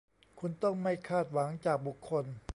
[0.39, 2.25] คุณต้องไม่คาดหวังจากบุคคล